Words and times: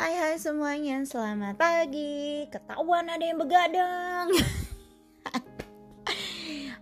Hai 0.00 0.16
hai 0.16 0.40
semuanya, 0.40 1.04
selamat 1.04 1.60
pagi. 1.60 2.48
Ketahuan 2.48 3.12
ada 3.12 3.20
yang 3.20 3.36
begadang. 3.36 4.32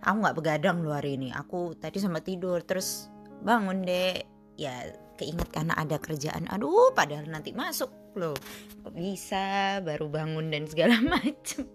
aku 0.07 0.15
nggak 0.23 0.37
begadang 0.39 0.87
hari 0.87 1.19
ini. 1.19 1.27
Aku 1.35 1.75
tadi 1.75 1.99
sempat 1.99 2.23
tidur 2.23 2.63
terus 2.63 3.11
bangun 3.43 3.83
deh. 3.83 4.23
Ya 4.55 4.95
keinget 5.19 5.51
karena 5.51 5.75
ada 5.75 5.99
kerjaan. 5.99 6.47
Aduh, 6.47 6.95
padahal 6.95 7.27
nanti 7.27 7.51
masuk 7.51 7.91
loh. 8.15 8.39
Kok 8.87 8.95
bisa 8.95 9.83
baru 9.83 10.07
bangun 10.07 10.47
dan 10.47 10.63
segala 10.71 10.95
macem. 11.19 11.67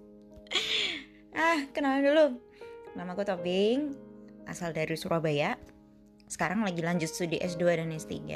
ah, 1.37 1.61
kenalan 1.77 2.09
dulu. 2.09 2.27
Nama 2.97 3.13
aku 3.13 3.21
Tobing, 3.21 3.93
asal 4.49 4.73
dari 4.73 4.97
Surabaya. 4.97 5.61
Sekarang 6.25 6.65
lagi 6.65 6.81
lanjut 6.81 7.13
studi 7.13 7.37
S2 7.37 7.85
dan 7.85 7.93
S3. 7.93 8.33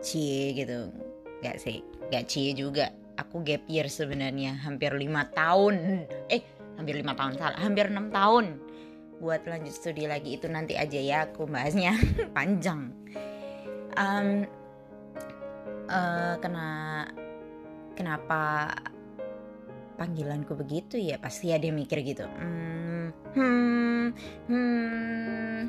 Cie 0.00 0.56
gitu 0.56 1.11
Gak 1.42 1.58
sih, 1.58 1.82
gak 2.08 2.30
cie 2.30 2.54
juga. 2.54 2.94
Aku 3.18 3.44
gap 3.44 3.66
year 3.68 3.90
sebenarnya 3.90 4.56
hampir 4.62 4.94
lima 4.94 5.28
tahun. 5.34 6.06
Eh, 6.32 6.40
hampir 6.78 6.96
lima 6.96 7.12
tahun 7.18 7.36
salah, 7.36 7.58
hampir 7.60 7.90
enam 7.90 8.08
tahun. 8.08 8.56
Buat 9.18 9.46
lanjut 9.46 9.74
studi 9.74 10.06
lagi 10.08 10.38
itu 10.38 10.46
nanti 10.48 10.78
aja 10.78 10.98
ya 10.98 11.28
aku 11.28 11.46
bahasnya 11.46 11.98
panjang. 12.36 12.94
Um, 13.92 14.48
uh, 15.92 16.34
kena 16.40 16.68
kenapa 17.92 18.72
panggilanku 20.00 20.56
begitu 20.56 20.96
ya 20.96 21.20
pasti 21.20 21.52
ada 21.52 21.68
yang 21.68 21.76
mikir 21.76 22.00
gitu. 22.02 22.24
Hmm, 22.24 23.12
hmm, 23.36 24.04
hmm 24.48 25.60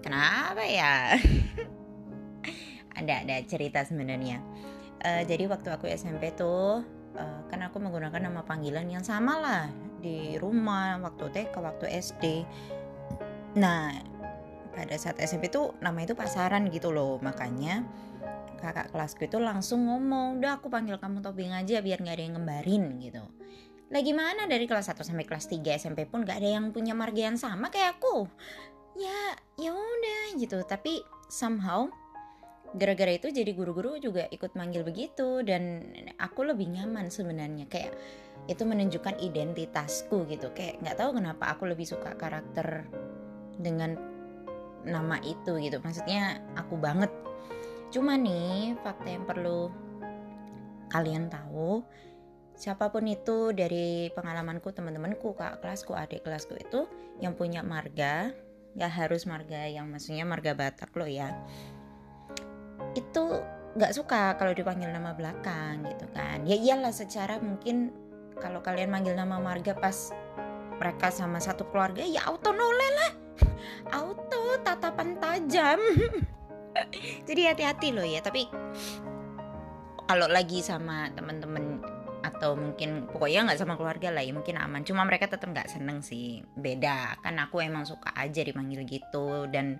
kenapa 0.00 0.64
ya? 0.64 1.14
ada 2.98 3.14
ada 3.22 3.36
cerita 3.46 3.86
sebenarnya 3.86 4.42
uh, 5.08 5.22
jadi 5.24 5.48
waktu 5.48 5.68
aku 5.72 5.88
SMP 5.88 6.36
tuh 6.36 6.84
uh, 7.16 7.40
kan 7.48 7.60
aku 7.64 7.80
menggunakan 7.80 8.28
nama 8.28 8.44
panggilan 8.44 8.84
yang 8.92 9.04
sama 9.04 9.40
lah 9.40 9.64
di 10.04 10.36
rumah 10.36 11.00
waktu 11.00 11.32
TK 11.32 11.54
waktu 11.56 11.86
SD 11.96 12.24
nah 13.56 13.90
pada 14.76 14.94
saat 15.00 15.16
SMP 15.24 15.48
tuh 15.48 15.74
nama 15.80 16.04
itu 16.04 16.12
pasaran 16.12 16.68
gitu 16.68 16.92
loh 16.92 17.16
makanya 17.24 17.82
kakak 18.58 18.90
kelasku 18.90 19.24
itu 19.26 19.38
langsung 19.38 19.86
ngomong 19.86 20.42
udah 20.42 20.58
aku 20.58 20.66
panggil 20.68 20.98
kamu 20.98 21.22
Tobing 21.22 21.54
aja 21.54 21.78
biar 21.78 22.02
nggak 22.02 22.16
ada 22.18 22.24
yang 22.26 22.34
ngembarin 22.36 22.84
gitu. 22.98 23.22
Lagi 23.88 24.12
mana 24.12 24.44
dari 24.44 24.68
kelas 24.68 24.92
1 24.92 25.00
sampai 25.00 25.24
kelas 25.24 25.48
3 25.48 25.64
SMP 25.80 26.04
pun 26.04 26.20
gak 26.20 26.44
ada 26.44 26.60
yang 26.60 26.68
punya 26.76 26.92
marga 26.92 27.32
yang 27.32 27.40
sama 27.40 27.72
kayak 27.72 27.96
aku? 27.96 28.28
Ya 29.00 29.32
ya 29.56 29.72
udah 29.72 30.36
gitu. 30.36 30.60
Tapi 30.60 31.00
somehow 31.32 31.88
gara-gara 32.76 33.16
itu 33.16 33.32
jadi 33.32 33.48
guru-guru 33.56 33.96
juga 33.96 34.28
ikut 34.28 34.52
manggil 34.52 34.84
begitu 34.84 35.40
dan 35.46 35.88
aku 36.20 36.44
lebih 36.44 36.68
nyaman 36.68 37.08
sebenarnya. 37.08 37.64
Kayak 37.70 37.96
itu 38.48 38.62
menunjukkan 38.64 39.20
identitasku 39.20 40.28
gitu. 40.28 40.52
Kayak 40.52 40.84
nggak 40.84 40.96
tahu 41.00 41.10
kenapa 41.16 41.44
aku 41.56 41.68
lebih 41.68 41.88
suka 41.88 42.12
karakter 42.16 42.84
dengan 43.56 43.96
nama 44.84 45.16
itu 45.24 45.56
gitu. 45.60 45.80
Maksudnya 45.80 46.44
aku 46.56 46.76
banget. 46.76 47.12
Cuma 47.88 48.20
nih 48.20 48.76
fakta 48.84 49.08
yang 49.08 49.24
perlu 49.24 49.72
kalian 50.88 51.28
tahu 51.28 51.84
siapa 52.58 52.90
pun 52.90 53.06
itu 53.06 53.54
dari 53.54 54.10
pengalamanku 54.16 54.74
teman-temanku 54.74 55.36
kak 55.38 55.62
kelasku 55.62 55.94
adik 55.94 56.26
kelasku 56.26 56.58
itu 56.58 56.90
yang 57.22 57.38
punya 57.38 57.62
marga 57.62 58.34
nggak 58.74 58.92
harus 58.92 59.30
marga 59.30 59.68
yang 59.70 59.86
maksudnya 59.86 60.26
marga 60.26 60.58
Batak 60.58 60.90
loh 60.98 61.06
ya 61.06 61.30
itu 62.98 63.24
nggak 63.78 63.94
suka 63.94 64.34
kalau 64.34 64.50
dipanggil 64.50 64.90
nama 64.90 65.14
belakang 65.14 65.86
gitu 65.86 66.10
kan. 66.10 66.42
Ya 66.42 66.58
iyalah 66.58 66.90
secara 66.90 67.38
mungkin 67.38 67.94
kalau 68.42 68.58
kalian 68.58 68.90
manggil 68.90 69.14
nama 69.14 69.38
marga 69.38 69.74
pas 69.78 70.10
mereka 70.78 71.10
sama 71.10 71.42
satu 71.42 71.66
keluarga 71.70 72.02
ya 72.02 72.26
auto 72.26 72.50
noleh 72.50 72.90
lah. 72.94 73.12
Auto 74.02 74.58
tatapan 74.66 75.14
tajam. 75.22 75.78
Jadi 77.28 77.42
hati-hati 77.46 77.94
loh 77.94 78.06
ya 78.06 78.18
tapi 78.22 78.50
kalau 80.08 80.26
lagi 80.26 80.62
sama 80.62 81.10
temen-temen 81.14 81.82
atau 82.18 82.58
mungkin 82.58 83.06
pokoknya 83.06 83.46
nggak 83.46 83.60
sama 83.62 83.78
keluarga 83.78 84.10
lah 84.10 84.26
ya 84.26 84.34
mungkin 84.34 84.58
aman. 84.58 84.82
Cuma 84.82 85.06
mereka 85.06 85.30
tetap 85.30 85.50
nggak 85.50 85.70
seneng 85.70 86.02
sih. 86.02 86.42
Beda 86.58 87.14
kan 87.22 87.38
aku 87.38 87.62
emang 87.62 87.86
suka 87.86 88.10
aja 88.18 88.42
dipanggil 88.42 88.82
gitu 88.86 89.46
dan 89.50 89.78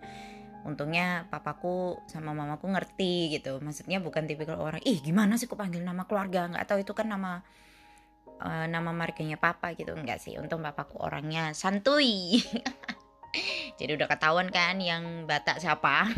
untungnya 0.69 1.25
papaku 1.33 2.05
sama 2.05 2.37
mamaku 2.37 2.69
ngerti 2.69 3.33
gitu. 3.41 3.59
Maksudnya 3.65 4.05
bukan 4.05 4.29
tipikal 4.29 4.61
orang 4.61 4.84
ih 4.84 5.01
gimana 5.01 5.41
sih 5.41 5.49
kok 5.49 5.56
panggil 5.56 5.81
nama 5.81 6.05
keluarga? 6.05 6.47
Nggak 6.53 6.67
tahu 6.69 6.79
itu 6.84 6.93
kan 6.93 7.09
nama 7.09 7.41
uh, 8.45 8.67
nama 8.69 8.91
marganya 8.93 9.41
papa 9.41 9.73
gitu. 9.73 9.97
Enggak 9.97 10.21
sih 10.21 10.37
untung 10.37 10.61
papaku 10.61 11.01
orangnya 11.01 11.57
santuy. 11.57 12.39
Jadi 13.81 13.91
udah 13.97 14.09
ketahuan 14.09 14.53
kan 14.53 14.77
yang 14.78 15.25
batak 15.25 15.59
siapa. 15.59 16.05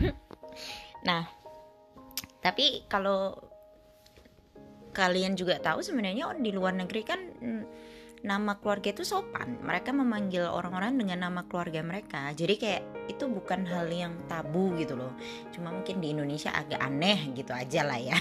Nah 1.00 1.24
tapi 2.44 2.84
kalau 2.92 3.32
kalian 4.92 5.32
juga 5.38 5.56
tahu 5.62 5.80
sebenarnya 5.80 6.34
di 6.36 6.50
luar 6.52 6.76
negeri 6.76 7.02
kan 7.06 7.20
hmm, 7.40 7.64
nama 8.20 8.60
keluarga 8.60 8.92
itu 8.92 9.04
sopan. 9.04 9.60
Mereka 9.64 9.96
memanggil 9.96 10.44
orang-orang 10.44 10.96
dengan 11.00 11.28
nama 11.28 11.48
keluarga 11.48 11.80
mereka. 11.80 12.28
Jadi 12.36 12.54
kayak 12.60 12.82
itu 13.08 13.24
bukan 13.26 13.64
hal 13.64 13.88
yang 13.88 14.12
tabu 14.28 14.76
gitu 14.76 14.96
loh. 14.96 15.16
Cuma 15.52 15.72
mungkin 15.72 16.04
di 16.04 16.12
Indonesia 16.12 16.52
agak 16.52 16.80
aneh 16.80 17.32
gitu 17.32 17.52
aja 17.56 17.80
lah 17.84 18.00
ya. 18.00 18.18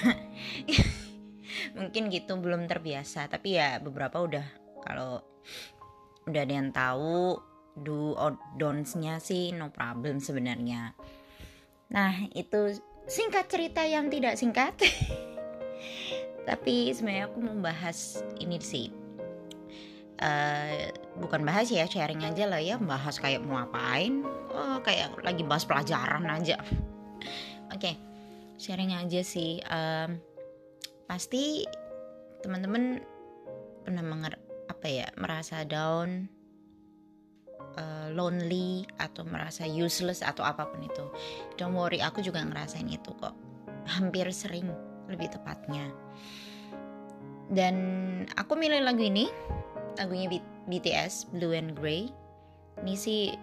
mungkin 1.80 2.08
gitu 2.08 2.40
belum 2.40 2.66
terbiasa. 2.72 3.28
Tapi 3.28 3.60
ya 3.60 3.80
beberapa 3.84 4.24
udah 4.24 4.46
kalau 4.88 5.20
udah 6.28 6.42
ada 6.42 6.54
yang 6.54 6.72
tahu 6.72 7.36
do 7.80 8.16
or 8.16 8.36
don'ts-nya 8.56 9.20
sih 9.20 9.52
no 9.52 9.72
problem 9.72 10.24
sebenarnya. 10.24 10.96
Nah, 11.90 12.14
itu 12.38 12.78
singkat 13.10 13.50
cerita 13.50 13.82
yang 13.84 14.08
tidak 14.08 14.40
singkat. 14.40 14.78
Tapi 16.48 16.96
sebenarnya 16.96 17.30
aku 17.30 17.40
membahas 17.46 18.26
ini 18.42 18.58
sih 18.58 18.99
uh, 20.20 20.92
bukan 21.20 21.42
bahas 21.48 21.72
ya 21.72 21.88
sharing 21.88 22.24
aja 22.24 22.46
lah 22.48 22.62
ya 22.62 22.76
bahas 22.80 23.18
kayak 23.18 23.44
mau 23.44 23.60
ngapain. 23.60 24.24
Oh, 24.52 24.80
kayak 24.84 25.16
lagi 25.24 25.44
bahas 25.44 25.64
pelajaran 25.64 26.28
aja. 26.28 26.60
Oke 27.74 27.80
okay, 27.80 27.96
sharing 28.60 28.96
aja 28.96 29.24
sih. 29.24 29.64
Um, 29.68 30.20
pasti 31.08 31.66
teman-teman 32.44 33.04
pernah 33.84 34.04
menger 34.06 34.34
apa 34.70 34.86
ya 34.86 35.08
merasa 35.18 35.66
down 35.66 36.30
uh, 37.80 38.08
lonely 38.14 38.86
atau 39.02 39.26
merasa 39.26 39.66
useless 39.66 40.22
atau 40.22 40.44
apa 40.44 40.68
pun 40.70 40.84
itu. 40.84 41.06
Don't 41.58 41.76
worry 41.76 42.04
aku 42.04 42.22
juga 42.24 42.44
ngerasain 42.44 42.88
itu 42.88 43.12
kok. 43.18 43.34
Hampir 43.90 44.30
sering 44.30 44.70
lebih 45.10 45.34
tepatnya. 45.34 45.90
Dan 47.50 47.76
aku 48.38 48.54
milih 48.54 48.86
lagu 48.86 49.02
ini 49.02 49.26
lagunya 49.98 50.28
BTS 50.70 51.34
Blue 51.34 51.56
and 51.58 51.74
Grey. 51.74 52.14
Ini 52.80 52.94
sih 52.96 53.34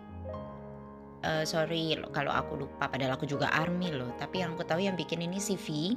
uh, 1.27 1.45
sorry 1.45 1.99
kalau 2.15 2.31
aku 2.31 2.65
lupa 2.65 2.87
padahal 2.87 3.19
aku 3.19 3.27
juga 3.27 3.51
army 3.51 3.91
loh. 3.91 4.15
Tapi 4.17 4.45
yang 4.45 4.55
aku 4.55 4.62
tahu 4.62 4.84
yang 4.84 4.95
bikin 4.95 5.27
ini 5.27 5.43
CV 5.43 5.97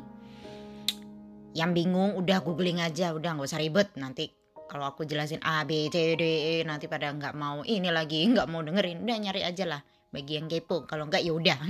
yang 1.57 1.73
bingung 1.73 2.13
udah 2.13 2.45
googling 2.45 2.77
aja 2.77 3.13
udah 3.13 3.37
nggak 3.37 3.49
usah 3.49 3.61
ribet. 3.61 3.89
Nanti 3.97 4.29
kalau 4.69 4.89
aku 4.89 5.05
jelasin 5.05 5.41
A 5.45 5.65
B 5.65 5.89
C 5.89 6.17
D 6.17 6.23
E 6.23 6.55
nanti 6.65 6.85
pada 6.85 7.09
nggak 7.13 7.33
mau 7.37 7.61
ini 7.65 7.89
lagi 7.93 8.25
nggak 8.33 8.47
mau 8.49 8.65
dengerin. 8.65 9.05
Udah 9.05 9.17
nyari 9.17 9.41
aja 9.45 9.65
lah 9.69 9.81
bagi 10.09 10.41
yang 10.41 10.49
kepo. 10.49 10.89
Kalau 10.89 11.05
nggak 11.05 11.21
ya 11.21 11.33
udah. 11.33 11.59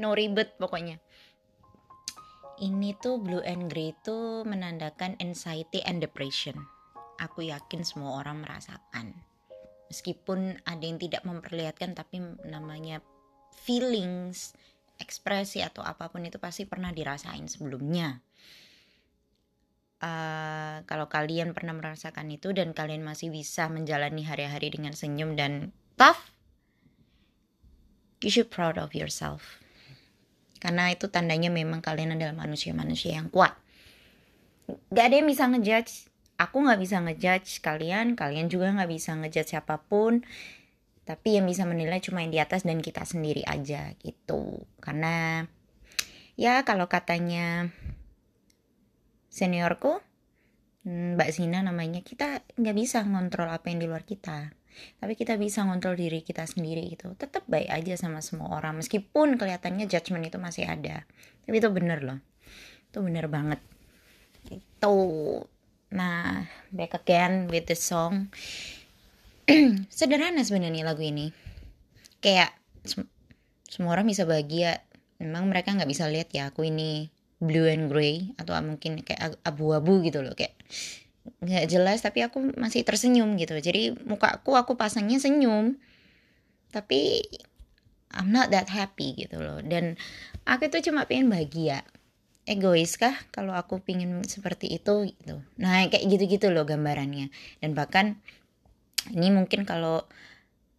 No 0.00 0.16
ribet 0.16 0.56
pokoknya. 0.56 0.96
Ini 2.64 2.96
tuh 2.96 3.20
blue 3.20 3.44
and 3.44 3.68
grey 3.68 3.92
itu 3.92 4.40
menandakan 4.48 5.20
anxiety 5.20 5.84
and 5.84 6.00
depression 6.00 6.64
aku 7.18 7.48
yakin 7.48 7.82
semua 7.82 8.20
orang 8.20 8.44
merasakan. 8.44 9.12
Meskipun 9.92 10.56
ada 10.64 10.84
yang 10.84 10.96
tidak 10.96 11.22
memperlihatkan 11.28 11.92
tapi 11.92 12.22
namanya 12.48 13.04
feelings, 13.52 14.56
ekspresi 14.96 15.60
atau 15.60 15.84
apa 15.84 16.08
pun 16.08 16.24
itu 16.24 16.40
pasti 16.40 16.64
pernah 16.64 16.94
dirasain 16.94 17.44
sebelumnya. 17.50 18.22
Uh, 20.02 20.82
kalau 20.90 21.06
kalian 21.06 21.54
pernah 21.54 21.78
merasakan 21.78 22.26
itu 22.34 22.50
dan 22.50 22.74
kalian 22.74 23.06
masih 23.06 23.30
bisa 23.30 23.70
menjalani 23.70 24.26
hari-hari 24.26 24.74
dengan 24.74 24.96
senyum 24.98 25.38
dan 25.38 25.70
tough, 25.94 26.34
you 28.18 28.30
should 28.30 28.50
proud 28.50 28.78
of 28.78 28.96
yourself. 28.98 29.62
Karena 30.58 30.94
itu 30.94 31.10
tandanya 31.10 31.50
memang 31.50 31.82
kalian 31.82 32.14
adalah 32.14 32.34
manusia-manusia 32.34 33.18
yang 33.18 33.30
kuat. 33.30 33.54
Gak 34.94 35.10
ada 35.10 35.14
yang 35.18 35.26
bisa 35.26 35.46
ngejudge 35.50 36.11
aku 36.42 36.66
nggak 36.66 36.80
bisa 36.82 36.98
ngejudge 36.98 37.62
kalian 37.62 38.18
kalian 38.18 38.50
juga 38.50 38.74
nggak 38.74 38.90
bisa 38.90 39.14
ngejudge 39.14 39.54
siapa 39.54 39.78
pun. 39.86 40.26
Tapi 41.02 41.38
yang 41.38 41.46
bisa 41.50 41.66
menilai 41.66 41.98
cuma 41.98 42.22
yang 42.22 42.30
di 42.30 42.38
atas 42.38 42.62
dan 42.62 42.78
kita 42.78 43.02
sendiri 43.02 43.42
aja 43.46 43.94
gitu. 44.02 44.66
Karena 44.78 45.46
ya 46.38 46.62
kalau 46.66 46.86
katanya 46.86 47.70
seniorku 49.30 49.98
hmm, 50.86 51.18
Mbak 51.18 51.30
Zina 51.34 51.58
namanya 51.62 52.06
kita 52.06 52.42
nggak 52.58 52.76
bisa 52.76 53.02
ngontrol 53.02 53.50
apa 53.50 53.70
yang 53.70 53.82
di 53.82 53.86
luar 53.90 54.06
kita. 54.06 54.54
Tapi 54.72 55.18
kita 55.18 55.36
bisa 55.36 55.66
ngontrol 55.66 55.98
diri 55.98 56.24
kita 56.24 56.46
sendiri 56.46 56.86
gitu. 56.90 57.12
Tetap 57.18 57.44
baik 57.50 57.68
aja 57.68 57.94
sama 57.98 58.22
semua 58.24 58.56
orang 58.56 58.78
meskipun 58.80 59.36
kelihatannya 59.36 59.90
judgement 59.90 60.24
itu 60.24 60.38
masih 60.38 60.70
ada. 60.70 61.04
Tapi 61.44 61.54
itu 61.58 61.68
bener 61.68 61.98
loh. 62.02 62.18
Itu 62.88 63.02
bener 63.04 63.26
banget. 63.26 63.60
Itu 64.48 64.94
nah 65.92 66.48
back 66.72 66.96
again 66.96 67.52
with 67.52 67.68
the 67.68 67.76
song. 67.76 68.32
Sederhana 69.92 70.40
sebenarnya 70.40 70.88
lagu 70.88 71.04
ini. 71.04 71.30
Kayak 72.24 72.56
semua 73.68 73.94
orang 73.94 74.08
bisa 74.08 74.24
bahagia. 74.24 74.80
Memang 75.20 75.46
mereka 75.46 75.76
nggak 75.76 75.86
bisa 75.86 76.08
lihat 76.08 76.32
ya 76.34 76.50
aku 76.50 76.66
ini 76.66 77.12
blue 77.42 77.68
and 77.68 77.92
gray 77.92 78.32
atau 78.38 78.54
mungkin 78.62 79.02
kayak 79.02 79.38
abu-abu 79.42 79.98
gitu 80.06 80.22
loh 80.22 80.30
kayak 80.38 80.54
nggak 81.42 81.66
jelas 81.66 82.02
tapi 82.02 82.22
aku 82.22 82.54
masih 82.58 82.82
tersenyum 82.82 83.36
gitu. 83.38 83.54
Jadi 83.60 83.94
mukaku 84.08 84.56
aku 84.56 84.74
pasangnya 84.74 85.20
senyum 85.20 85.78
tapi 86.72 87.22
I'm 88.12 88.32
not 88.32 88.52
that 88.52 88.72
happy 88.72 89.14
gitu 89.14 89.38
loh. 89.38 89.60
Dan 89.60 90.00
aku 90.48 90.72
itu 90.72 90.90
cuma 90.90 91.06
pengen 91.06 91.28
bahagia 91.28 91.86
egois 92.42 92.98
kah 92.98 93.14
kalau 93.30 93.54
aku 93.54 93.78
pingin 93.78 94.22
seperti 94.26 94.74
itu 94.74 95.06
gitu. 95.14 95.42
Nah 95.62 95.86
kayak 95.86 96.04
gitu-gitu 96.10 96.50
loh 96.50 96.66
gambarannya. 96.66 97.30
Dan 97.62 97.78
bahkan 97.78 98.18
ini 99.14 99.30
mungkin 99.30 99.62
kalau 99.62 100.06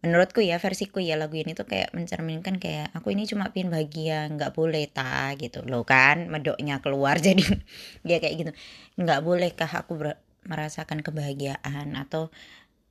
menurutku 0.04 0.44
ya 0.44 0.60
versiku 0.60 1.00
ya 1.00 1.16
lagu 1.16 1.40
ini 1.40 1.56
tuh 1.56 1.64
kayak 1.64 1.96
mencerminkan 1.96 2.60
kayak 2.60 2.92
aku 2.92 3.16
ini 3.16 3.24
cuma 3.24 3.48
pin 3.56 3.72
bahagia 3.72 4.28
nggak 4.28 4.52
boleh 4.52 4.84
ta 4.92 5.32
gitu 5.40 5.64
loh 5.64 5.88
kan. 5.88 6.28
Medoknya 6.28 6.84
keluar 6.84 7.16
jadi 7.26 7.44
dia 8.04 8.20
kayak 8.20 8.34
gitu. 8.36 8.52
Nggak 9.00 9.20
bolehkah 9.24 9.70
aku 9.72 9.96
merasakan 10.44 11.00
kebahagiaan? 11.00 11.96
Atau 11.96 12.28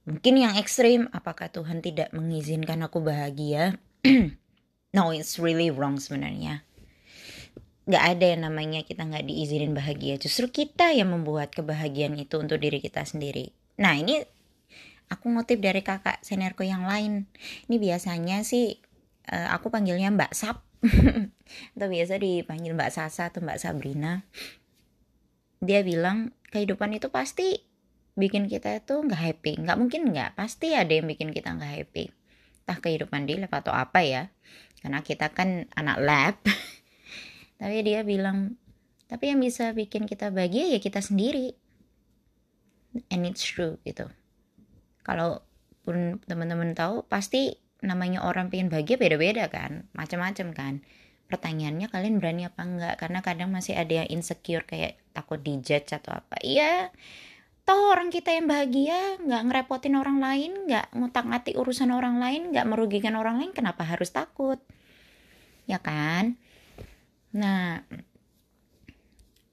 mungkin 0.09 0.41
yang 0.41 0.57
ekstrim 0.57 1.13
apakah 1.13 1.53
Tuhan 1.53 1.85
tidak 1.85 2.09
mengizinkan 2.11 2.81
aku 2.81 3.05
bahagia? 3.05 3.77
No 4.93 5.09
it's 5.09 5.41
really 5.41 5.73
wrong 5.73 5.97
sebenarnya 5.97 6.61
nggak 7.83 8.03
ada 8.15 8.25
yang 8.31 8.41
namanya 8.47 8.81
kita 8.87 9.03
nggak 9.03 9.27
diizinin 9.27 9.75
bahagia. 9.75 10.15
Justru 10.15 10.47
kita 10.47 10.95
yang 10.95 11.11
membuat 11.11 11.51
kebahagiaan 11.51 12.15
itu 12.15 12.39
untuk 12.39 12.59
diri 12.59 12.79
kita 12.79 13.03
sendiri. 13.03 13.51
Nah 13.79 13.99
ini 13.99 14.23
aku 15.11 15.27
ngutip 15.29 15.59
dari 15.59 15.83
kakak 15.83 16.23
seniorku 16.23 16.63
yang 16.63 16.87
lain. 16.87 17.27
Ini 17.67 17.75
biasanya 17.77 18.47
sih 18.47 18.79
uh, 19.27 19.51
aku 19.51 19.67
panggilnya 19.67 20.09
Mbak 20.15 20.31
Sap. 20.31 20.63
Atau 21.75 21.87
biasa 21.87 22.19
dipanggil 22.19 22.75
Mbak 22.75 22.91
Sasa 22.91 23.31
atau 23.31 23.39
Mbak 23.39 23.55
Sabrina. 23.55 24.27
Dia 25.63 25.79
bilang 25.79 26.35
kehidupan 26.51 26.91
itu 26.91 27.07
pasti 27.07 27.55
bikin 28.19 28.51
kita 28.51 28.83
itu 28.83 28.99
nggak 28.99 29.21
happy. 29.21 29.51
Nggak 29.63 29.77
mungkin 29.79 30.11
nggak 30.11 30.35
pasti 30.35 30.75
ada 30.75 30.91
yang 30.91 31.07
bikin 31.07 31.31
kita 31.31 31.55
nggak 31.55 31.71
happy. 31.71 32.11
Entah 32.63 32.79
kehidupan 32.83 33.23
di 33.23 33.39
lab 33.39 33.51
atau 33.55 33.71
apa 33.71 34.03
ya. 34.03 34.27
Karena 34.83 34.99
kita 34.99 35.31
kan 35.31 35.71
anak 35.71 35.97
lab 36.03 36.35
tapi 37.57 37.85
dia 37.85 38.01
bilang 38.01 38.57
tapi 39.13 39.29
yang 39.29 39.39
bisa 39.43 39.77
bikin 39.77 40.09
kita 40.09 40.33
bahagia 40.33 40.73
ya 40.73 40.79
kita 40.81 40.97
sendiri. 40.97 41.53
And 43.13 43.25
it's 43.29 43.45
true 43.45 43.77
gitu. 43.85 44.09
Kalau 45.05 45.45
pun 45.85 46.17
teman-teman 46.25 46.73
tahu 46.73 47.05
pasti 47.05 47.59
namanya 47.83 48.23
orang 48.23 48.47
pengen 48.47 48.71
bahagia 48.71 48.95
beda-beda 48.95 49.51
kan 49.53 49.85
macam-macam 49.93 50.47
kan. 50.55 50.73
Pertanyaannya 51.29 51.93
kalian 51.93 52.17
berani 52.17 52.49
apa 52.49 52.61
enggak? 52.65 52.95
Karena 52.97 53.19
kadang 53.21 53.49
masih 53.53 53.77
ada 53.77 54.01
yang 54.01 54.09
insecure 54.09 54.65
kayak 54.65 54.97
takut 55.13 55.37
dijudge 55.41 55.93
atau 55.93 56.17
apa. 56.17 56.39
Iya 56.41 56.89
toh 57.63 57.95
orang 57.95 58.11
kita 58.11 58.35
yang 58.35 58.51
bahagia 58.51 59.23
nggak 59.23 59.41
ngerepotin 59.47 59.95
orang 59.95 60.19
lain 60.19 60.51
nggak 60.67 60.91
ngutang 60.99 61.31
ngati 61.31 61.55
urusan 61.55 61.95
orang 61.95 62.19
lain 62.19 62.51
nggak 62.51 62.67
merugikan 62.67 63.15
orang 63.15 63.39
lain 63.39 63.55
kenapa 63.55 63.87
harus 63.87 64.11
takut? 64.11 64.59
Ya 65.63 65.79
kan 65.79 66.35
nah 67.33 67.81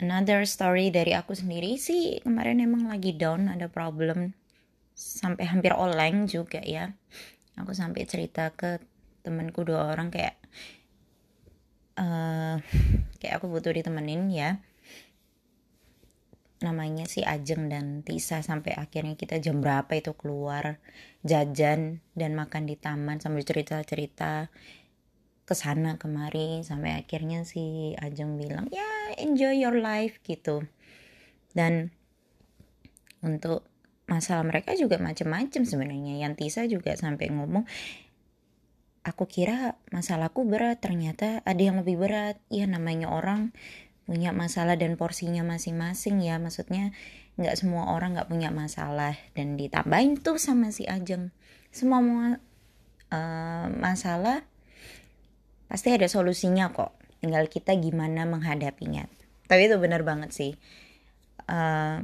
another 0.01 0.45
story 0.45 0.93
dari 0.93 1.17
aku 1.17 1.33
sendiri 1.33 1.77
sih 1.81 2.21
kemarin 2.21 2.61
emang 2.61 2.89
lagi 2.89 3.17
down 3.17 3.49
ada 3.49 3.69
problem 3.69 4.37
sampai 5.01 5.49
hampir 5.49 5.73
oleng 5.73 6.29
juga 6.29 6.61
ya. 6.61 6.93
Aku 7.57 7.73
sampai 7.73 8.05
cerita 8.05 8.53
ke 8.53 8.77
temanku 9.25 9.65
dua 9.65 9.93
orang 9.93 10.13
kayak 10.13 10.37
uh, 11.97 12.61
kayak 13.21 13.41
aku 13.41 13.49
butuh 13.49 13.73
ditemenin 13.73 14.29
ya. 14.29 14.61
Namanya 16.61 17.09
si 17.09 17.25
Ajeng 17.25 17.73
dan 17.73 18.05
Tisa 18.05 18.45
sampai 18.45 18.77
akhirnya 18.77 19.17
kita 19.17 19.41
jam 19.41 19.65
berapa 19.65 19.89
itu 19.97 20.13
keluar 20.13 20.77
jajan 21.25 22.05
dan 22.13 22.37
makan 22.37 22.69
di 22.69 22.77
taman 22.77 23.17
sambil 23.17 23.41
cerita-cerita 23.49 24.53
ke 25.51 25.59
sana 25.59 25.99
kemari 25.99 26.63
sampai 26.63 26.95
akhirnya 26.95 27.43
si 27.43 27.99
Ajeng 27.99 28.39
bilang 28.39 28.71
ya 28.71 28.87
enjoy 29.19 29.59
your 29.59 29.75
life 29.75 30.23
gitu. 30.23 30.63
Dan 31.51 31.91
untuk 33.19 33.67
masalah 34.07 34.47
mereka 34.47 34.79
juga 34.79 35.03
macam-macam 35.03 35.67
sebenarnya. 35.67 36.23
Yang 36.23 36.35
Tisa 36.39 36.63
juga 36.71 36.95
sampai 36.95 37.35
ngomong 37.35 37.67
aku 39.03 39.27
kira 39.27 39.75
masalahku 39.91 40.47
berat 40.47 40.79
ternyata 40.79 41.43
ada 41.43 41.59
yang 41.59 41.83
lebih 41.83 41.99
berat. 41.99 42.39
Ya 42.47 42.71
namanya 42.71 43.11
orang 43.11 43.51
punya 44.07 44.31
masalah 44.31 44.79
dan 44.79 44.95
porsinya 44.95 45.43
masing-masing 45.43 46.23
ya. 46.23 46.39
Maksudnya 46.39 46.95
nggak 47.43 47.59
semua 47.59 47.91
orang 47.91 48.15
nggak 48.15 48.31
punya 48.31 48.55
masalah. 48.55 49.19
Dan 49.35 49.59
ditambahin 49.59 50.23
tuh 50.23 50.39
sama 50.39 50.71
si 50.71 50.87
Ajeng. 50.87 51.35
Semua 51.75 52.39
uh, 53.11 53.67
masalah 53.75 54.47
pasti 55.71 55.95
ada 55.95 56.11
solusinya 56.11 56.75
kok. 56.75 56.99
Tinggal 57.23 57.47
kita 57.47 57.79
gimana 57.79 58.27
menghadapinya. 58.27 59.07
Tapi 59.47 59.71
itu 59.71 59.79
benar 59.79 60.03
banget 60.03 60.35
sih. 60.35 60.53
Uh, 61.47 62.03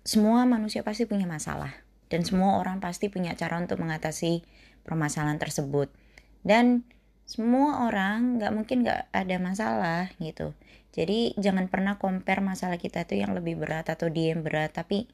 semua 0.00 0.48
manusia 0.48 0.80
pasti 0.80 1.04
punya 1.04 1.28
masalah. 1.28 1.76
Dan 2.08 2.24
semua 2.24 2.56
orang 2.56 2.80
pasti 2.80 3.12
punya 3.12 3.36
cara 3.36 3.60
untuk 3.60 3.80
mengatasi 3.84 4.44
permasalahan 4.80 5.36
tersebut. 5.36 5.92
Dan 6.40 6.88
semua 7.24 7.88
orang 7.88 8.36
nggak 8.40 8.52
mungkin 8.52 8.84
nggak 8.84 9.12
ada 9.12 9.36
masalah 9.40 10.02
gitu. 10.20 10.52
Jadi 10.92 11.34
jangan 11.40 11.66
pernah 11.72 11.96
compare 11.96 12.44
masalah 12.44 12.78
kita 12.78 13.08
tuh 13.08 13.18
yang 13.18 13.32
lebih 13.32 13.58
berat 13.58 13.88
atau 13.88 14.12
dia 14.12 14.36
yang 14.36 14.44
berat. 14.44 14.76
Tapi 14.76 15.08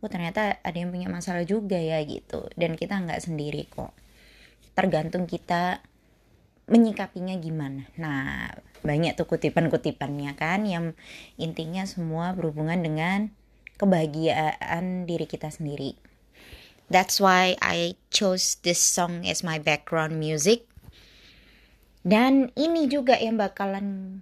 oh 0.00 0.08
ternyata 0.08 0.58
ada 0.64 0.76
yang 0.76 0.90
punya 0.90 1.12
masalah 1.12 1.44
juga 1.44 1.76
ya 1.76 2.00
gitu. 2.02 2.48
Dan 2.56 2.74
kita 2.74 2.96
nggak 2.98 3.20
sendiri 3.20 3.68
kok. 3.68 3.92
Tergantung 4.72 5.28
kita 5.28 5.84
menyikapinya 6.70 7.34
gimana. 7.36 7.90
Nah 7.98 8.54
banyak 8.80 9.18
tuh 9.18 9.28
kutipan-kutipannya 9.28 10.32
kan 10.38 10.64
yang 10.64 10.96
intinya 11.36 11.84
semua 11.84 12.32
berhubungan 12.32 12.80
dengan 12.80 13.34
kebahagiaan 13.76 15.04
diri 15.04 15.26
kita 15.26 15.50
sendiri. 15.50 15.98
That's 16.90 17.22
why 17.22 17.54
I 17.62 17.94
chose 18.10 18.58
this 18.66 18.82
song 18.82 19.22
as 19.22 19.46
my 19.46 19.62
background 19.62 20.18
music. 20.18 20.66
Dan 22.02 22.50
ini 22.58 22.90
juga 22.90 23.14
yang 23.14 23.38
bakalan 23.38 24.18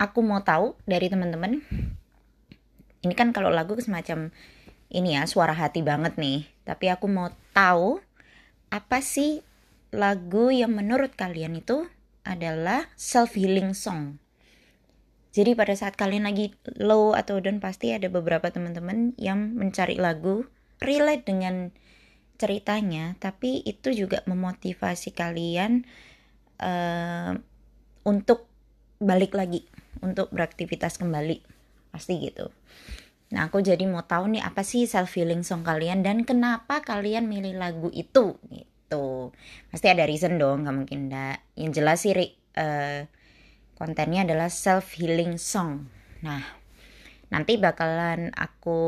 aku 0.00 0.26
mau 0.26 0.42
tahu 0.42 0.74
dari 0.88 1.06
teman-teman. 1.06 1.62
Ini 3.06 3.14
kan 3.14 3.30
kalau 3.30 3.54
lagu 3.54 3.78
semacam 3.78 4.34
ini 4.90 5.14
ya 5.14 5.22
suara 5.30 5.54
hati 5.54 5.86
banget 5.86 6.18
nih. 6.18 6.50
Tapi 6.66 6.90
aku 6.90 7.06
mau 7.06 7.30
tahu 7.54 8.02
apa 8.74 8.98
sih 8.98 9.45
lagu 9.96 10.52
yang 10.52 10.76
menurut 10.76 11.16
kalian 11.16 11.56
itu 11.56 11.88
adalah 12.20 12.92
self 13.00 13.32
healing 13.32 13.72
song. 13.72 14.20
Jadi 15.32 15.56
pada 15.56 15.72
saat 15.72 15.96
kalian 15.96 16.28
lagi 16.28 16.52
low 16.76 17.16
atau 17.16 17.40
down 17.40 17.60
pasti 17.60 17.96
ada 17.96 18.12
beberapa 18.12 18.52
teman-teman 18.52 19.16
yang 19.16 19.56
mencari 19.56 19.96
lagu 19.96 20.44
relate 20.80 21.24
dengan 21.24 21.72
ceritanya 22.36 23.16
tapi 23.16 23.64
itu 23.64 23.92
juga 23.96 24.20
memotivasi 24.28 25.16
kalian 25.16 25.88
uh, 26.60 27.32
untuk 28.04 28.48
balik 29.00 29.32
lagi 29.32 29.64
untuk 30.04 30.28
beraktivitas 30.28 31.00
kembali. 31.00 31.40
Pasti 31.92 32.20
gitu. 32.20 32.52
Nah 33.32 33.48
aku 33.48 33.64
jadi 33.64 33.84
mau 33.88 34.04
tahu 34.04 34.36
nih 34.36 34.44
apa 34.44 34.60
sih 34.60 34.84
self 34.84 35.16
healing 35.16 35.40
song 35.40 35.64
kalian 35.64 36.04
dan 36.04 36.28
kenapa 36.28 36.84
kalian 36.84 37.28
milih 37.28 37.56
lagu 37.56 37.88
itu 37.92 38.36
gitu 38.52 38.75
pasti 39.72 39.86
ada 39.90 40.06
reason 40.06 40.38
dong 40.38 40.64
nggak 40.64 40.76
mungkin 40.76 41.10
enggak 41.10 41.42
yang 41.58 41.70
jelas 41.74 42.06
sih 42.06 42.14
uh, 42.14 43.02
kontennya 43.76 44.24
adalah 44.24 44.48
self 44.48 44.96
healing 44.96 45.36
song. 45.36 45.90
Nah 46.24 46.42
nanti 47.28 47.58
bakalan 47.58 48.30
aku 48.32 48.80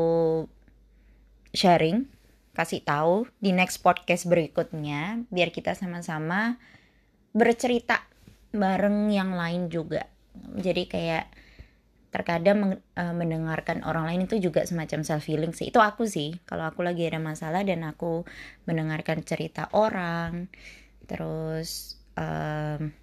sharing 1.51 2.07
kasih 2.55 2.83
tahu 2.83 3.27
di 3.39 3.55
next 3.55 3.79
podcast 3.79 4.27
berikutnya 4.27 5.23
biar 5.31 5.51
kita 5.51 5.75
sama-sama 5.75 6.59
bercerita 7.31 8.03
bareng 8.51 9.13
yang 9.13 9.37
lain 9.37 9.69
juga. 9.69 10.09
Jadi 10.57 10.89
kayak 10.89 11.25
terkadang 12.09 12.81
uh, 12.97 13.13
mendengarkan 13.13 13.85
orang 13.85 14.09
lain 14.09 14.21
itu 14.25 14.41
juga 14.41 14.65
semacam 14.65 15.05
self 15.05 15.25
healing 15.29 15.53
sih. 15.53 15.69
Itu 15.69 15.77
aku 15.77 16.09
sih 16.09 16.41
kalau 16.49 16.65
aku 16.65 16.81
lagi 16.81 17.05
ada 17.05 17.21
masalah 17.21 17.61
dan 17.61 17.85
aku 17.85 18.25
mendengarkan 18.65 19.21
cerita 19.21 19.69
orang 19.77 20.49
terus 21.05 21.97
um, 22.17 22.93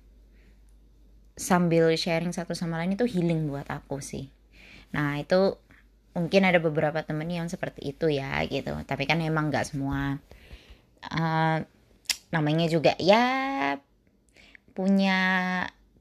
sambil 1.39 1.91
sharing 1.95 2.35
satu 2.35 2.55
sama 2.55 2.83
lain 2.83 2.99
itu 2.99 3.07
healing 3.07 3.47
buat 3.47 3.71
aku 3.71 4.03
sih. 4.03 4.27
Nah 4.91 5.23
itu 5.23 5.55
mungkin 6.17 6.49
ada 6.49 6.59
beberapa 6.59 7.05
temen 7.07 7.29
yang 7.31 7.47
seperti 7.47 7.95
itu 7.95 8.11
ya 8.11 8.43
gitu. 8.51 8.75
Tapi 8.83 9.07
kan 9.07 9.23
emang 9.23 9.55
nggak 9.55 9.71
semua 9.71 10.19
uh, 11.15 11.59
namanya 12.35 12.67
juga 12.67 12.99
ya 12.99 13.79
punya 14.75 15.19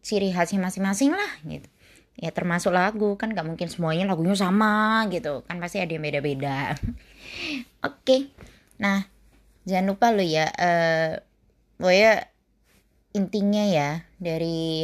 ciri 0.01 0.33
khasnya 0.33 0.59
masing-masing 0.59 1.13
lah 1.13 1.31
gitu 1.45 1.69
ya 2.15 2.31
termasuk 2.31 2.71
lagu 2.71 3.19
kan 3.19 3.35
gak 3.35 3.43
mungkin 3.43 3.67
semuanya 3.67 4.07
lagunya 4.07 4.35
sama 4.35 5.03
gitu. 5.11 5.43
Kan 5.47 5.59
pasti 5.59 5.83
ada 5.83 5.91
yang 5.91 6.03
beda-beda. 6.03 6.73
Oke. 7.87 8.01
Okay. 8.03 8.21
nah 8.75 9.07
jangan 9.63 9.95
lupa 9.95 10.11
lo 10.11 10.19
ya 10.19 10.51
uh, 10.51 11.15
pokoknya 11.79 12.27
intinya 13.15 13.63
ya 13.63 14.03
dari 14.19 14.83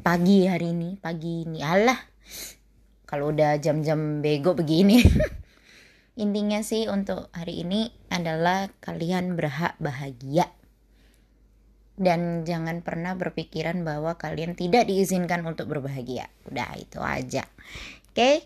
pagi 0.00 0.44
hari 0.44 0.76
ini 0.76 1.00
pagi 1.00 1.48
ini. 1.48 1.64
Allah 1.64 1.96
kalau 3.06 3.30
udah 3.30 3.56
jam-jam 3.62 4.20
bego 4.20 4.52
begini. 4.52 5.00
Intinya 6.16 6.64
sih 6.64 6.88
untuk 6.88 7.28
hari 7.36 7.60
ini 7.60 7.92
adalah 8.08 8.72
kalian 8.80 9.36
berhak 9.36 9.76
bahagia 9.76 10.48
dan 11.96 12.44
jangan 12.44 12.84
pernah 12.84 13.16
berpikiran 13.16 13.80
bahwa 13.80 14.20
kalian 14.20 14.52
tidak 14.52 14.88
diizinkan 14.88 15.44
untuk 15.48 15.68
berbahagia. 15.72 16.28
Udah 16.48 16.76
itu 16.76 17.00
aja. 17.00 17.44
Oke. 18.12 18.16
Okay? 18.16 18.36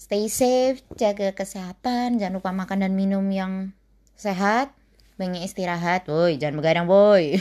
Stay 0.00 0.32
safe, 0.32 0.80
jaga 0.96 1.36
kesehatan, 1.36 2.16
jangan 2.16 2.40
lupa 2.40 2.56
makan 2.56 2.88
dan 2.88 2.96
minum 2.96 3.20
yang 3.28 3.76
sehat, 4.16 4.72
banyak 5.20 5.44
istirahat. 5.44 6.08
Woi, 6.08 6.40
jangan 6.40 6.56
begadang, 6.56 6.88
boy. 6.88 7.36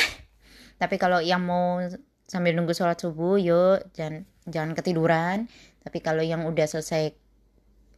Tapi 0.80 0.96
kalau 1.00 1.24
yang 1.24 1.48
mau 1.48 1.80
sambil 2.28 2.52
nunggu 2.52 2.76
sholat 2.76 3.00
subuh, 3.00 3.40
yuk 3.40 3.88
jangan 3.96 4.28
jangan 4.44 4.76
ketiduran. 4.76 5.48
Tapi 5.80 5.98
kalau 6.04 6.20
yang 6.20 6.44
udah 6.44 6.68
selesai 6.68 7.16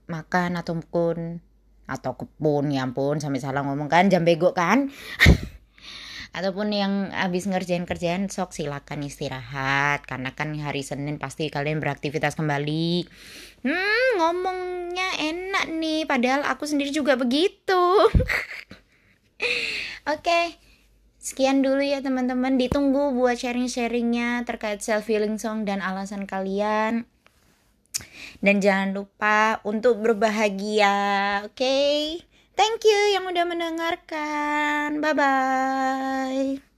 makan 0.07 0.62
ataupun 0.62 1.43
atau 1.91 2.15
kebun 2.15 2.71
ya 2.71 2.87
ampun 2.87 3.19
sampai 3.19 3.43
salah 3.43 3.67
ngomong 3.67 3.91
kan 3.91 4.07
jam 4.07 4.23
bego 4.23 4.55
kan 4.55 4.95
ataupun 6.31 6.71
yang 6.71 7.11
habis 7.11 7.51
ngerjain 7.51 7.87
kerjaan 7.87 8.31
sok 8.31 8.55
silakan 8.55 9.03
istirahat 9.03 10.07
karena 10.07 10.31
kan 10.35 10.55
hari 10.59 10.87
Senin 10.87 11.19
pasti 11.19 11.51
kalian 11.51 11.83
beraktivitas 11.83 12.39
kembali 12.39 13.07
hmm 13.67 14.09
ngomongnya 14.19 15.09
enak 15.19 15.67
nih 15.75 16.07
padahal 16.07 16.47
aku 16.47 16.71
sendiri 16.71 16.95
juga 16.95 17.19
begitu 17.19 17.83
oke 20.07 20.23
okay. 20.23 20.59
Sekian 21.21 21.61
dulu 21.61 21.85
ya 21.85 22.01
teman-teman, 22.01 22.57
ditunggu 22.57 23.13
buat 23.13 23.37
sharing-sharingnya 23.37 24.49
terkait 24.49 24.81
self-healing 24.81 25.37
song 25.37 25.69
dan 25.69 25.85
alasan 25.85 26.25
kalian. 26.25 27.05
Dan 28.41 28.65
jangan 28.65 28.97
lupa 28.97 29.61
untuk 29.69 30.01
berbahagia, 30.01 31.45
oke? 31.45 31.61
Okay? 31.61 32.25
Thank 32.61 32.85
you 32.85 33.17
yang 33.17 33.25
udah 33.25 33.49
mendengarkan. 33.49 35.00
Bye 35.00 35.17
bye. 35.17 36.70